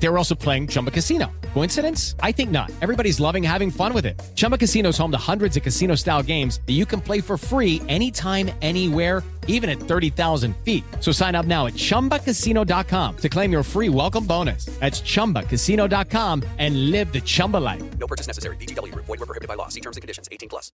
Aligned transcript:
They 0.00 0.08
were 0.08 0.18
also 0.18 0.34
playing 0.34 0.68
Chumba 0.68 0.90
Casino. 0.90 1.30
Coincidence? 1.54 2.14
I 2.22 2.32
think 2.32 2.50
not. 2.50 2.70
Everybody's 2.80 3.18
loving 3.20 3.42
having 3.42 3.70
fun 3.70 3.92
with 3.92 4.06
it. 4.06 4.20
Chumba 4.34 4.56
Casino 4.56 4.90
is 4.90 4.98
home 4.98 5.10
to 5.10 5.18
hundreds 5.18 5.56
of 5.56 5.62
casino 5.62 5.96
style 5.96 6.22
games 6.22 6.60
that 6.66 6.74
you 6.74 6.86
can 6.86 7.00
play 7.00 7.20
for 7.20 7.36
free 7.36 7.82
anytime, 7.88 8.50
anywhere, 8.62 9.22
even 9.48 9.68
at 9.68 9.80
30,000 9.80 10.54
feet. 10.64 10.84
So 11.00 11.10
sign 11.10 11.34
up 11.34 11.46
now 11.46 11.66
at 11.66 11.74
chumbacasino.com 11.74 13.16
to 13.16 13.28
claim 13.28 13.50
your 13.50 13.62
free 13.64 13.88
welcome 13.88 14.24
bonus. 14.24 14.66
That's 14.78 15.00
chumbacasino.com 15.00 16.44
and 16.58 16.90
live 16.92 17.12
the 17.12 17.20
Chumba 17.20 17.56
life. 17.56 17.82
No 17.98 18.06
purchase 18.06 18.28
necessary. 18.28 18.56
BGW. 18.56 18.94
Void 18.94 19.08
were 19.08 19.26
prohibited 19.26 19.48
by 19.48 19.54
law. 19.54 19.68
See 19.68 19.80
terms 19.80 19.96
and 19.96 20.02
conditions. 20.02 20.28
18 20.30 20.48
plus. 20.48 20.70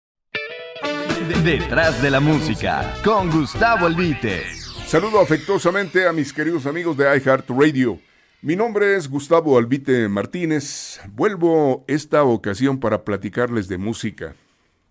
Detrás 1.45 2.01
de 2.01 2.11
la 2.11 2.21
música, 2.21 2.95
con 3.03 3.31
Gustavo 3.31 3.87
Albite. 3.87 4.45
Saludo 4.87 5.21
afectuosamente 5.21 6.07
a 6.07 6.13
mis 6.13 6.33
queridos 6.33 6.65
amigos 6.67 6.97
de 6.97 7.05
iHeartRadio. 7.19 7.99
Mi 8.41 8.55
nombre 8.55 8.95
es 8.95 9.11
Gustavo 9.11 9.59
Albite 9.59 10.09
Martínez. 10.09 11.01
Vuelvo 11.13 11.85
esta 11.89 12.23
ocasión 12.23 12.79
para 12.79 13.03
platicarles 13.03 13.67
de 13.67 13.79
música. 13.79 14.37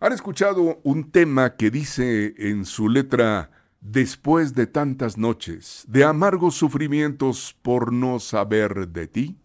¿Han 0.01 0.11
escuchado 0.11 0.81
un 0.83 1.11
tema 1.11 1.55
que 1.55 1.71
dice 1.71 2.33
en 2.37 2.65
su 2.65 2.89
letra 2.89 3.49
Después 3.79 4.53
de 4.53 4.67
tantas 4.67 5.17
noches, 5.17 5.85
de 5.87 6.03
amargos 6.03 6.55
sufrimientos 6.55 7.55
por 7.61 7.93
no 7.93 8.19
saber 8.19 8.89
de 8.89 9.07
ti? 9.07 9.37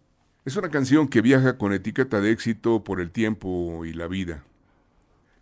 Es 0.43 0.57
una 0.57 0.69
canción 0.69 1.07
que 1.07 1.21
viaja 1.21 1.57
con 1.57 1.71
etiqueta 1.71 2.19
de 2.19 2.31
éxito 2.31 2.83
por 2.83 2.99
el 2.99 3.09
tiempo 3.09 3.85
y 3.85 3.93
la 3.93 4.07
vida. 4.07 4.43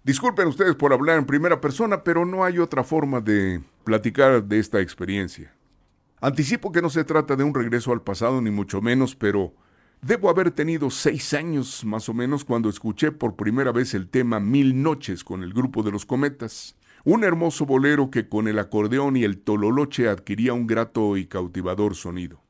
Disculpen 0.03 0.48
ustedes 0.48 0.75
por 0.75 0.93
hablar 0.93 1.17
en 1.17 1.25
primera 1.25 1.59
persona, 1.59 2.03
pero 2.03 2.25
no 2.25 2.43
hay 2.43 2.59
otra 2.59 2.84
forma 2.84 3.21
de 3.21 3.63
platicar 3.85 4.43
de 4.43 4.59
esta 4.59 4.81
experiencia. 4.81 5.51
Anticipo 6.24 6.72
que 6.72 6.84
no 6.84 6.91
se 6.91 7.04
trata 7.04 7.36
de 7.36 7.44
un 7.44 7.55
regreso 7.55 7.91
al 7.91 8.04
pasado, 8.04 8.44
ni 8.44 8.52
mucho 8.52 8.80
menos, 8.80 9.16
pero 9.16 9.55
debo 10.04 10.30
haber 10.30 10.52
tenido 10.52 10.91
seis 10.91 11.34
años 11.34 11.84
más 11.84 12.10
o 12.10 12.14
menos 12.14 12.46
cuando 12.46 12.70
escuché 12.70 13.12
por 13.12 13.36
primera 13.36 13.72
vez 13.72 13.96
el 13.96 14.08
tema 14.08 14.40
Mil 14.40 14.84
Noches 14.84 15.24
con 15.24 15.42
el 15.42 15.52
grupo 15.52 15.82
de 15.82 15.90
los 15.90 16.05
Cometas, 16.05 16.76
un 17.04 17.24
hermoso 17.24 17.66
bolero 17.66 18.12
que 18.12 18.30
con 18.30 18.48
el 18.48 18.60
acordeón 18.60 19.18
y 19.18 19.24
el 19.24 19.40
tololoche 19.40 20.10
adquiría 20.10 20.54
un 20.54 20.68
grato 20.68 21.18
y 21.18 21.26
cautivador 21.26 21.96
sonido. 21.96 22.44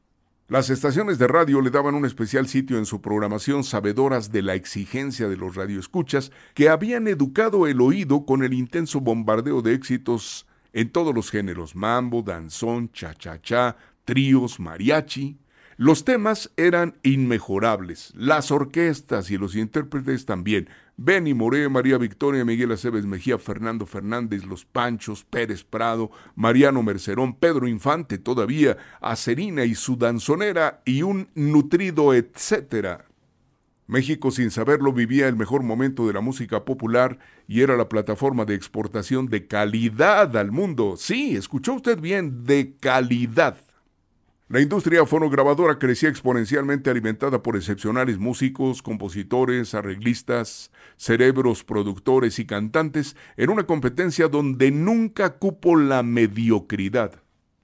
Las 0.50 0.70
estaciones 0.70 1.18
de 1.18 1.30
radio 1.30 1.62
le 1.62 1.70
daban 1.70 1.96
un 1.96 2.04
especial 2.04 2.50
sitio 2.50 2.78
en 2.78 2.86
su 2.86 3.00
programación 3.00 3.64
sabedoras 3.64 4.34
de 4.34 4.42
la 4.42 4.56
exigencia 4.56 5.30
de 5.30 5.38
los 5.38 5.56
radioescuchas 5.56 6.34
que 6.56 6.68
habían 6.68 7.08
educado 7.08 7.68
el 7.68 7.80
oído 7.80 8.26
con 8.26 8.44
el 8.44 8.52
intenso 8.52 9.00
bombardeo 9.00 9.62
de 9.62 9.76
éxitos 9.76 10.46
en 10.74 10.90
todos 10.90 11.14
los 11.14 11.32
géneros, 11.32 11.76
mambo, 11.76 12.22
danzón, 12.22 12.92
cha-cha-cha, 12.92 13.78
tríos, 14.06 14.60
mariachi. 14.60 15.38
Los 15.78 16.06
temas 16.06 16.52
eran 16.58 16.98
inmejorables, 17.02 18.14
las 18.16 18.52
orquestas 18.52 19.32
y 19.32 19.38
los 19.38 19.56
intérpretes 19.56 20.26
también. 20.26 20.70
Benny 20.98 21.34
Moré, 21.34 21.68
María 21.70 21.98
Victoria, 21.98 22.46
Miguel 22.46 22.72
Aceves 22.72 23.06
Mejía, 23.06 23.40
Fernando 23.40 23.88
Fernández, 23.88 24.46
Los 24.46 24.66
Panchos, 24.66 25.24
Pérez 25.24 25.64
Prado, 25.64 26.12
Mariano 26.36 26.84
Mercerón, 26.84 27.34
Pedro 27.34 27.68
Infante 27.68 28.20
todavía, 28.20 28.78
Acerina 29.00 29.66
y 29.66 29.74
su 29.74 29.96
danzonera 29.98 30.84
y 30.86 31.02
un 31.02 31.30
nutrido 31.34 32.14
etcétera. 32.14 33.11
México 33.88 34.32
sin 34.32 34.52
saberlo 34.52 34.94
vivía 34.94 35.28
el 35.28 35.36
mejor 35.36 35.64
momento 35.64 36.08
de 36.08 36.14
la 36.14 36.22
música 36.22 36.64
popular 36.66 37.20
y 37.48 37.62
era 37.62 37.76
la 37.76 37.90
plataforma 37.90 38.46
de 38.46 38.56
exportación 38.56 39.28
de 39.28 39.48
calidad 39.48 40.36
al 40.38 40.52
mundo. 40.52 40.96
Sí, 40.98 41.36
escuchó 41.36 41.74
usted 41.74 42.00
bien, 42.00 42.46
de 42.46 42.76
calidad. 42.80 43.58
La 44.52 44.60
industria 44.60 45.06
fonograbadora 45.06 45.80
crecía 45.80 46.10
exponencialmente 46.10 46.90
alimentada 46.90 47.42
por 47.42 47.56
excepcionales 47.56 48.18
músicos, 48.18 48.82
compositores, 48.82 49.74
arreglistas, 49.74 50.72
cerebros, 50.98 51.64
productores 51.64 52.38
y 52.38 52.46
cantantes 52.46 53.16
en 53.38 53.50
una 53.50 53.64
competencia 53.64 54.28
donde 54.28 54.70
nunca 54.70 55.38
cupo 55.38 55.78
la 55.78 56.04
mediocridad. 56.04 57.22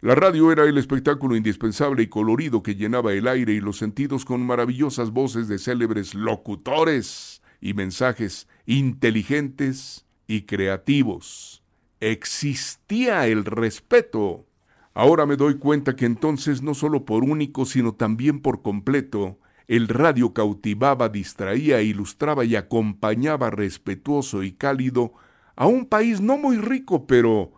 La 0.08 0.16
radio 0.16 0.54
era 0.54 0.64
el 0.64 0.78
espectáculo 0.78 1.36
indispensable 1.36 2.02
y 2.02 2.08
colorido 2.08 2.64
que 2.64 2.76
llenaba 2.76 3.12
el 3.12 3.28
aire 3.28 3.52
y 3.52 3.60
los 3.60 3.78
sentidos 3.78 4.24
con 4.24 4.40
maravillosas 4.42 5.12
voces 5.12 5.50
de 5.50 5.60
célebres 5.60 6.16
locutores 6.16 7.42
y 7.60 7.74
mensajes 7.74 8.48
inteligentes 8.66 10.06
y 10.26 10.44
creativos. 10.44 11.62
Existía 12.00 13.28
el 13.28 13.44
respeto. 13.44 14.46
Ahora 14.94 15.26
me 15.26 15.36
doy 15.36 15.56
cuenta 15.56 15.98
que 15.98 16.06
entonces 16.06 16.62
no 16.62 16.74
solo 16.74 17.04
por 17.04 17.26
único, 17.26 17.66
sino 17.66 17.94
también 17.94 18.40
por 18.40 18.62
completo, 18.62 19.40
el 19.68 19.90
radio 19.90 20.34
cautivaba, 20.34 21.10
distraía, 21.10 21.82
ilustraba 21.82 22.46
y 22.46 22.56
acompañaba 22.56 23.50
respetuoso 23.50 24.44
y 24.44 24.54
cálido 24.54 25.12
a 25.58 25.68
un 25.68 25.86
país 25.86 26.22
no 26.22 26.38
muy 26.38 26.56
rico, 26.56 27.08
pero 27.08 27.57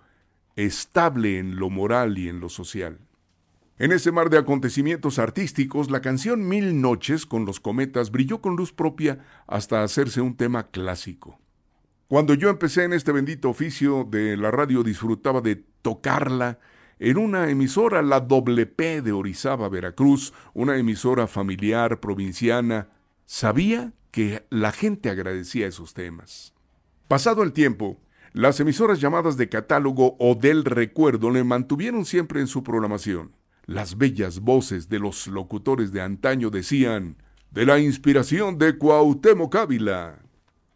estable 0.55 1.39
en 1.39 1.55
lo 1.57 1.69
moral 1.69 2.17
y 2.17 2.29
en 2.29 2.39
lo 2.39 2.49
social. 2.49 2.99
En 3.77 3.93
ese 3.93 4.11
mar 4.11 4.29
de 4.29 4.37
acontecimientos 4.37 5.19
artísticos, 5.19 5.89
la 5.89 6.01
canción 6.01 6.47
Mil 6.47 6.81
Noches 6.81 7.25
con 7.25 7.45
los 7.45 7.61
cometas 7.61 8.11
brilló 8.11 8.41
con 8.41 8.57
luz 8.57 8.73
propia 8.73 9.19
hasta 9.47 9.83
hacerse 9.83 10.19
un 10.19 10.35
tema 10.35 10.67
clásico. 10.67 11.39
Cuando 12.09 12.33
yo 12.33 12.49
empecé 12.49 12.83
en 12.83 12.93
este 12.93 13.11
bendito 13.11 13.49
oficio 13.49 14.03
de 14.03 14.35
la 14.35 14.51
radio 14.51 14.83
disfrutaba 14.83 15.41
de 15.41 15.63
tocarla 15.81 16.59
en 16.99 17.17
una 17.17 17.49
emisora, 17.49 18.01
la 18.01 18.19
WP 18.19 19.01
de 19.01 19.11
Orizaba, 19.13 19.69
Veracruz, 19.69 20.33
una 20.53 20.75
emisora 20.77 21.27
familiar, 21.27 22.01
provinciana. 22.01 22.89
Sabía 23.25 23.93
que 24.11 24.45
la 24.49 24.73
gente 24.73 25.09
agradecía 25.09 25.67
esos 25.67 25.93
temas. 25.93 26.53
Pasado 27.07 27.43
el 27.43 27.53
tiempo, 27.53 28.01
las 28.33 28.59
emisoras 28.59 29.01
llamadas 29.01 29.37
de 29.37 29.49
catálogo 29.49 30.15
o 30.19 30.35
del 30.35 30.65
recuerdo 30.65 31.31
le 31.31 31.43
mantuvieron 31.43 32.05
siempre 32.05 32.41
en 32.41 32.47
su 32.47 32.63
programación. 32.63 33.31
Las 33.65 33.97
bellas 33.97 34.39
voces 34.39 34.89
de 34.89 34.99
los 34.99 35.27
locutores 35.27 35.91
de 35.91 36.01
antaño 36.01 36.49
decían, 36.49 37.17
de 37.51 37.65
la 37.65 37.79
inspiración 37.79 38.57
de 38.57 38.77
Cuauhtémoc 38.77 39.55
Ávila. 39.55 40.19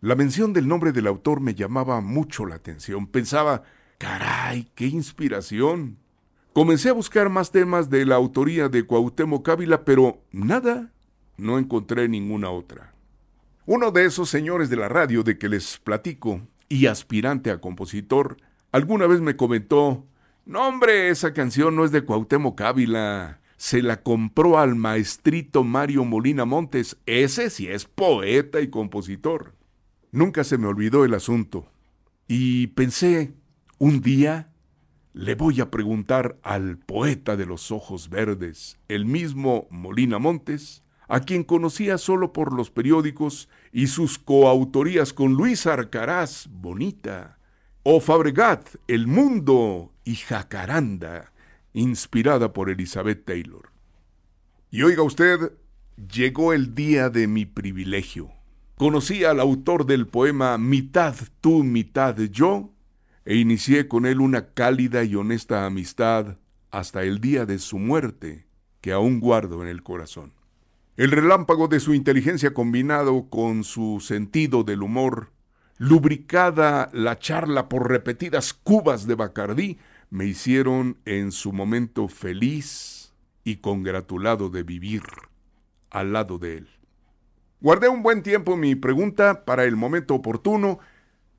La 0.01 0.15
mención 0.15 0.53
del 0.53 0.67
nombre 0.67 0.91
del 0.91 1.07
autor 1.07 1.39
me 1.39 1.53
llamaba 1.53 2.01
mucho 2.01 2.45
la 2.45 2.55
atención. 2.55 3.07
Pensaba, 3.07 3.63
caray, 3.99 4.71
qué 4.75 4.87
inspiración. 4.87 5.97
Comencé 6.51 6.89
a 6.89 6.93
buscar 6.93 7.29
más 7.29 7.51
temas 7.51 7.89
de 7.89 8.05
la 8.05 8.15
autoría 8.15 8.69
de 8.69 8.83
Cuauhtémoc 8.83 9.47
Ávila, 9.47 9.85
pero 9.85 10.23
nada, 10.31 10.91
no 11.37 11.57
encontré 11.59 12.09
ninguna 12.09 12.49
otra. 12.49 12.93
Uno 13.65 13.91
de 13.91 14.05
esos 14.05 14.29
señores 14.29 14.69
de 14.69 14.75
la 14.75 14.89
radio 14.89 15.23
de 15.23 15.37
que 15.37 15.47
les 15.49 15.77
platico, 15.77 16.41
y 16.69 16.88
aspirante 16.88 17.51
a 17.51 17.59
compositor, 17.59 18.38
alguna 18.72 19.07
vez 19.07 19.22
me 19.22 19.35
comentó, 19.35 20.06
no 20.46 20.68
hombre, 20.68 21.09
esa 21.09 21.34
canción 21.34 21.75
no 21.75 21.85
es 21.85 21.91
de 21.91 22.03
Cuauhtémoc 22.03 22.59
Ávila, 22.62 23.40
se 23.57 23.81
la 23.81 24.01
compró 24.03 24.59
al 24.59 24.75
maestrito 24.75 25.63
Mario 25.63 26.03
Molina 26.03 26.46
Montes, 26.46 26.97
ese 27.06 27.50
sí 27.50 27.68
es 27.68 27.85
poeta 27.85 28.59
y 28.59 28.69
compositor. 28.69 29.53
Nunca 30.12 30.44
se 30.44 30.57
me 30.57 30.68
olvidó 30.68 31.06
el 31.06 31.13
asunto, 31.13 31.72
y 32.28 32.68
pensé, 32.68 33.34
un 33.80 34.01
día 34.01 34.51
le 35.13 35.35
voy 35.35 35.62
a 35.62 35.72
preguntar 35.72 36.38
al 36.44 36.78
poeta 36.78 37.38
de 37.38 37.45
los 37.45 37.72
ojos 37.72 38.09
verdes, 38.09 38.78
el 38.88 39.06
mismo 39.06 39.68
Molina 39.69 40.19
Montes, 40.19 40.82
a 41.13 41.19
quien 41.19 41.44
conocía 41.44 42.00
solo 42.00 42.34
por 42.34 42.53
los 42.53 42.72
periódicos 42.72 43.47
y 43.72 43.85
sus 43.85 44.18
coautorías 44.18 45.13
con 45.13 45.34
Luis 45.34 45.68
Arcaraz, 45.68 46.47
Bonita, 46.50 47.38
o 47.83 48.00
Fabregat, 48.00 48.68
El 48.88 49.06
Mundo 49.06 49.94
y 50.04 50.15
Jacaranda, 50.15 51.31
inspirada 51.71 52.51
por 52.51 52.71
Elizabeth 52.71 53.25
Taylor. 53.25 53.69
Y 54.71 54.81
oiga 54.81 55.04
usted, 55.04 55.51
llegó 56.12 56.51
el 56.51 56.74
día 56.74 57.12
de 57.12 57.27
mi 57.27 57.45
privilegio. 57.45 58.31
Conocí 58.75 59.24
al 59.24 59.39
autor 59.39 59.86
del 59.86 60.07
poema 60.07 60.57
Mitad 60.57 61.13
tú, 61.42 61.63
mitad 61.63 62.18
yo, 62.18 62.74
e 63.24 63.36
inicié 63.36 63.88
con 63.88 64.07
él 64.07 64.19
una 64.19 64.48
cálida 64.56 65.04
y 65.04 65.13
honesta 65.13 65.68
amistad 65.68 66.39
hasta 66.71 67.04
el 67.04 67.21
día 67.21 67.45
de 67.45 67.59
su 67.59 67.77
muerte, 67.77 68.48
que 68.81 68.92
aún 68.92 69.19
guardo 69.19 69.62
en 69.62 69.68
el 69.68 69.83
corazón. 69.83 70.33
El 70.95 71.10
relámpago 71.10 71.68
de 71.68 71.80
su 71.80 71.95
inteligencia 71.95 72.54
combinado 72.54 73.28
con 73.28 73.63
su 73.63 74.00
sentido 74.00 74.63
del 74.63 74.84
humor, 74.84 75.31
lubricada 75.80 76.92
la 76.94 77.18
charla 77.18 77.68
por 77.68 77.90
repetidas 77.90 78.54
cubas 78.54 79.07
de 79.07 79.16
Bacardí, 79.16 79.80
me 80.12 80.25
hicieron 80.25 80.98
en 81.06 81.31
su 81.31 81.51
momento 81.51 82.07
feliz 82.07 83.12
y 83.44 83.56
congratulado 83.56 84.51
de 84.51 84.62
vivir 84.62 85.01
al 85.90 86.13
lado 86.13 86.38
de 86.38 86.57
él. 86.57 86.69
Guardé 87.60 87.90
un 87.90 88.04
buen 88.04 88.22
tiempo 88.22 88.56
mi 88.56 88.75
pregunta 88.75 89.45
para 89.45 89.63
el 89.63 89.75
momento 89.75 90.13
oportuno 90.13 90.78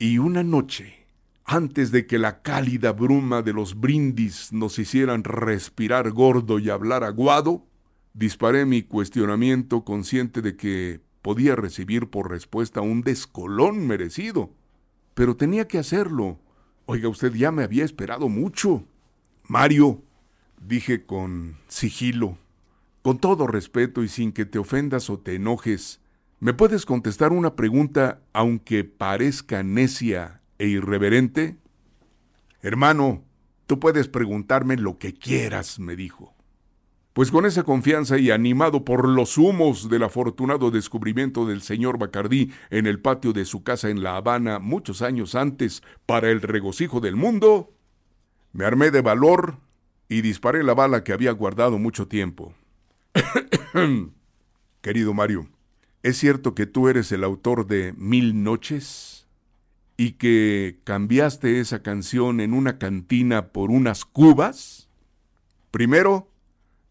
Y 0.01 0.19
una 0.19 0.43
noche, 0.43 1.06
antes 1.45 1.93
de 1.93 2.09
que 2.09 2.19
la 2.19 2.43
cálida 2.43 2.91
bruma 2.91 3.43
de 3.43 3.53
los 3.53 3.79
brindis 3.79 4.53
nos 4.53 4.81
hicieran 4.81 5.23
respirar 5.23 6.11
gordo 6.11 6.59
y 6.59 6.71
hablar 6.71 7.05
aguado, 7.05 7.69
disparé 8.14 8.64
mi 8.64 8.82
cuestionamiento 8.82 9.84
consciente 9.84 10.40
de 10.40 10.56
que 10.56 11.00
podía 11.20 11.56
recibir 11.56 12.08
por 12.08 12.31
respuesta 12.31 12.81
un 12.81 13.02
descolón 13.02 13.87
merecido. 13.87 14.50
Pero 15.14 15.37
tenía 15.37 15.69
que 15.69 15.78
hacerlo. 15.78 16.38
Oiga, 16.87 17.08
usted 17.08 17.32
ya 17.34 17.52
me 17.52 17.64
había 17.64 17.84
esperado 17.84 18.28
mucho. 18.28 18.84
Mario, 19.46 20.02
dije 20.66 21.05
con 21.05 21.56
sigilo, 21.69 22.38
con 23.02 23.19
todo 23.19 23.46
respeto 23.46 24.02
y 24.02 24.08
sin 24.08 24.32
que 24.32 24.46
te 24.46 24.58
ofendas 24.58 25.10
o 25.10 25.19
te 25.19 25.34
enojes, 25.34 26.00
¿me 26.40 26.55
puedes 26.55 26.87
contestar 26.87 27.32
una 27.32 27.56
pregunta 27.56 28.22
aunque 28.32 28.84
parezca 28.84 29.62
necia 29.62 30.40
e 30.58 30.69
irreverente? 30.69 31.58
Hermano, 32.62 33.25
tú 33.67 33.81
puedes 33.81 34.08
preguntarme 34.08 34.76
lo 34.76 34.99
que 34.99 35.14
quieras, 35.14 35.78
me 35.78 35.96
dijo. 35.96 36.33
Pues 37.14 37.31
con 37.31 37.46
esa 37.46 37.62
confianza 37.62 38.19
y 38.19 38.32
animado 38.32 38.84
por 38.84 39.08
los 39.08 39.38
humos 39.38 39.88
del 39.88 40.02
afortunado 40.02 40.72
descubrimiento 40.72 41.46
del 41.46 41.62
señor 41.62 41.96
Bacardí 41.96 42.50
en 42.70 42.88
el 42.88 42.99
patio 42.99 43.32
de 43.32 43.44
su 43.44 43.62
casa 43.62 43.88
en 43.88 44.02
La 44.02 44.16
Habana 44.16 44.58
muchos 44.58 45.00
años 45.00 45.37
antes 45.37 45.84
para 46.06 46.28
el 46.31 46.43
regocijo 46.43 47.00
del 47.00 47.14
mundo, 47.14 47.72
me 48.52 48.64
armé 48.64 48.90
de 48.90 49.00
valor 49.00 49.58
y 50.08 50.22
disparé 50.22 50.64
la 50.64 50.75
bala 50.75 51.05
que 51.05 51.12
había 51.12 51.31
guardado 51.31 51.78
mucho 51.78 52.08
tiempo. 52.08 52.52
Querido 54.81 55.14
Mario, 55.14 55.46
¿es 56.02 56.19
cierto 56.19 56.56
que 56.56 56.67
tú 56.67 56.88
eres 56.88 57.12
el 57.12 57.22
autor 57.22 57.69
de 57.69 57.94
Mil 57.96 58.43
Noches? 58.43 59.28
¿Y 59.96 60.12
que 60.14 60.81
cambiaste 60.82 61.60
esa 61.60 61.81
canción 61.81 62.40
en 62.40 62.55
una 62.55 62.78
cantina 62.78 63.52
por 63.52 63.70
unas 63.70 64.05
cubas? 64.05 64.88
Primero, 65.70 66.33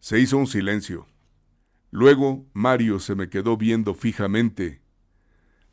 se 0.04 0.20
hizo 0.20 0.36
un 0.36 0.46
silencio. 0.46 1.06
Luego 1.90 2.44
Mario 2.52 3.00
se 3.00 3.14
me 3.14 3.30
quedó 3.30 3.56
viendo 3.56 3.94
fijamente. 3.94 4.82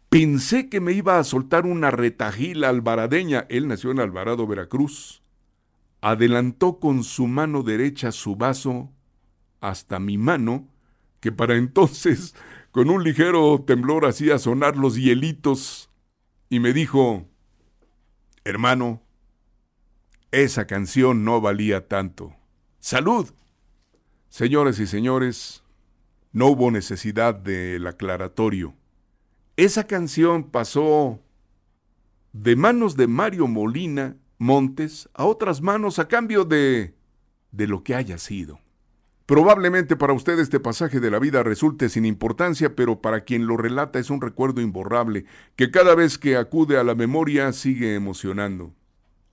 Pensé 0.07 0.69
que 0.69 0.79
me 0.79 0.93
iba 0.93 1.19
a 1.19 1.25
soltar 1.25 1.65
una 1.65 1.91
retajila 1.91 2.69
alvaradeña. 2.69 3.45
Él 3.49 3.67
nació 3.67 3.91
en 3.91 3.99
Alvarado, 3.99 4.47
Veracruz. 4.47 5.21
Adelantó 5.99 6.79
con 6.79 7.03
su 7.03 7.27
mano 7.27 7.61
derecha 7.61 8.13
su 8.13 8.37
vaso 8.37 8.89
hasta 9.59 9.99
mi 9.99 10.17
mano, 10.17 10.69
que 11.19 11.33
para 11.33 11.57
entonces 11.57 12.33
con 12.71 12.89
un 12.89 13.03
ligero 13.03 13.61
temblor 13.67 14.05
hacía 14.05 14.39
sonar 14.39 14.77
los 14.77 14.95
hielitos, 14.95 15.89
y 16.49 16.61
me 16.61 16.71
dijo, 16.71 17.27
Hermano, 18.45 19.01
esa 20.31 20.67
canción 20.67 21.25
no 21.25 21.41
valía 21.41 21.89
tanto. 21.89 22.33
Salud. 22.79 23.29
Señores 24.31 24.79
y 24.79 24.87
señores, 24.87 25.61
no 26.31 26.47
hubo 26.47 26.71
necesidad 26.71 27.35
del 27.35 27.85
aclaratorio. 27.85 28.73
Esa 29.57 29.87
canción 29.87 30.49
pasó 30.51 31.19
de 32.31 32.55
manos 32.55 32.95
de 32.95 33.07
Mario 33.07 33.47
Molina 33.47 34.15
Montes 34.37 35.09
a 35.13 35.25
otras 35.25 35.61
manos 35.61 35.99
a 35.99 36.07
cambio 36.07 36.45
de 36.45 36.95
de 37.51 37.67
lo 37.67 37.83
que 37.83 37.93
haya 37.93 38.17
sido. 38.17 38.61
Probablemente 39.25 39.97
para 39.97 40.13
usted 40.13 40.39
este 40.39 40.61
pasaje 40.61 41.01
de 41.01 41.11
la 41.11 41.19
vida 41.19 41.43
resulte 41.43 41.89
sin 41.89 42.05
importancia, 42.05 42.73
pero 42.73 43.01
para 43.01 43.25
quien 43.25 43.47
lo 43.47 43.57
relata 43.57 43.99
es 43.99 44.09
un 44.09 44.21
recuerdo 44.21 44.61
imborrable 44.61 45.25
que 45.57 45.71
cada 45.71 45.93
vez 45.93 46.17
que 46.17 46.37
acude 46.37 46.77
a 46.77 46.85
la 46.85 46.95
memoria 46.95 47.51
sigue 47.51 47.95
emocionando. 47.95 48.73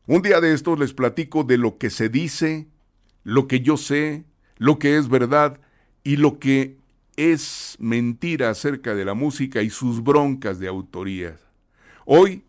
Un 0.08 0.22
día 0.22 0.40
de 0.40 0.54
estos 0.54 0.76
les 0.76 0.92
platico 0.92 1.44
de 1.44 1.56
lo 1.56 1.78
que 1.78 1.88
se 1.88 2.08
dice, 2.08 2.66
lo 3.22 3.46
que 3.46 3.60
yo 3.60 3.76
sé, 3.76 4.24
lo 4.58 4.78
que 4.78 4.98
es 4.98 5.08
verdad 5.08 5.58
y 6.04 6.16
lo 6.16 6.38
que 6.38 6.76
es 7.16 7.76
mentira 7.80 8.50
acerca 8.50 8.94
de 8.94 9.04
la 9.04 9.14
música 9.14 9.62
y 9.62 9.70
sus 9.70 10.02
broncas 10.02 10.58
de 10.58 10.68
autoría. 10.68 11.36
Hoy, 12.04 12.44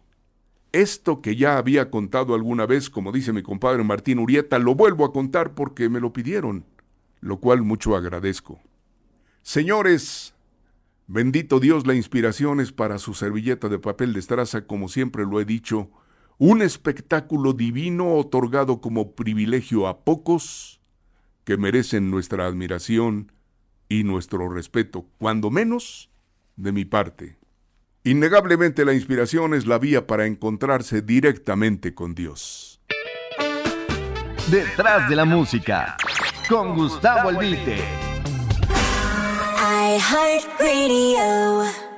esto 0.72 1.22
que 1.22 1.36
ya 1.36 1.58
había 1.58 1.90
contado 1.90 2.36
alguna 2.36 2.66
vez, 2.66 2.90
como 2.90 3.12
dice 3.12 3.34
mi 3.34 3.42
compadre 3.42 3.84
Martín 3.84 4.20
Urieta, 4.20 4.60
lo 4.60 4.76
vuelvo 4.76 5.06
a 5.06 5.12
contar 5.12 5.54
porque 5.56 5.90
me 5.90 6.00
lo 6.00 6.14
pidieron, 6.14 6.66
lo 7.20 7.40
cual 7.40 7.64
mucho 7.64 7.96
agradezco. 7.96 8.60
Señores, 9.42 10.36
bendito 11.08 11.60
Dios, 11.60 11.88
la 11.88 11.96
inspiración 11.96 12.60
es 12.60 12.72
para 12.72 13.00
su 13.00 13.16
servilleta 13.16 13.70
de 13.70 13.80
papel 13.80 14.14
de 14.14 14.20
estraza, 14.20 14.68
como 14.68 14.88
siempre 14.88 15.26
lo 15.26 15.42
he 15.42 15.46
dicho, 15.46 15.90
un 16.38 16.62
espectáculo 16.62 17.54
divino 17.54 18.14
otorgado 18.16 18.80
como 18.80 19.14
privilegio 19.14 19.88
a 19.88 20.04
pocos, 20.04 20.79
que 21.50 21.58
merecen 21.58 22.12
nuestra 22.12 22.46
admiración 22.46 23.32
y 23.88 24.04
nuestro 24.04 24.50
respeto, 24.50 25.08
cuando 25.18 25.50
menos 25.50 26.12
de 26.58 26.72
mi 26.72 26.86
parte. 26.86 27.40
Innegablemente 28.04 28.86
la 28.86 28.94
inspiración 28.94 29.56
es 29.56 29.66
la 29.66 29.80
vía 29.80 30.06
para 30.06 30.28
encontrarse 30.28 31.02
directamente 31.02 31.96
con 31.96 32.14
Dios. 32.14 32.80
Detrás 34.52 35.10
de 35.10 35.16
la 35.16 35.26
música, 35.26 35.98
con 36.48 36.76
Gustavo 36.76 37.30
Albite. 37.30 37.80
I 39.58 39.98
heart 39.98 40.60
radio. 40.60 41.89